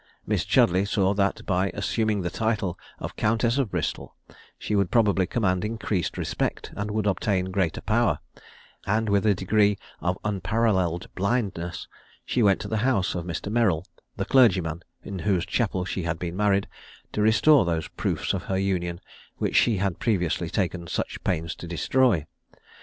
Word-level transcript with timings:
Miss 0.25 0.43
Chudleigh 0.45 0.85
saw 0.87 1.13
that 1.13 1.45
by 1.45 1.69
assuming 1.75 2.23
the 2.23 2.31
title 2.31 2.75
of 2.97 3.15
Countess 3.15 3.59
of 3.59 3.69
Bristol 3.69 4.15
she 4.57 4.75
would 4.75 4.89
probably 4.89 5.27
command 5.27 5.63
increased 5.63 6.17
respect, 6.17 6.71
and 6.75 6.89
would 6.89 7.05
obtain 7.05 7.51
greater 7.51 7.81
power; 7.81 8.17
and 8.87 9.09
with 9.09 9.27
a 9.27 9.35
degree 9.35 9.77
of 9.99 10.17
unparalleled 10.25 11.07
blindness, 11.13 11.87
she 12.25 12.41
went 12.41 12.59
to 12.61 12.67
the 12.67 12.77
house 12.77 13.13
of 13.13 13.25
Mr. 13.25 13.51
Merrill, 13.51 13.85
the 14.17 14.25
clergyman 14.25 14.81
in 15.03 15.19
whose 15.19 15.45
chapel 15.45 15.85
she 15.85 16.01
had 16.01 16.17
been 16.17 16.35
married, 16.35 16.67
to 17.11 17.21
restore 17.21 17.63
those 17.63 17.87
proofs 17.89 18.33
of 18.33 18.45
her 18.45 18.57
union 18.57 19.01
which 19.37 19.55
she 19.55 19.77
had 19.77 19.99
previously 19.99 20.49
taken 20.49 20.87
such 20.87 21.23
pains 21.23 21.53
to 21.53 21.67
destroy. 21.67 22.25